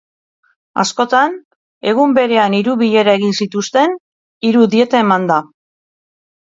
Askotan, 0.83 1.35
egun 1.93 2.17
berean 2.19 2.57
hiru 2.61 2.73
bilera 2.81 3.15
egin 3.21 3.39
zituzten, 3.45 3.95
hiru 4.51 4.69
dieta 4.75 5.05
emanda. 5.09 5.41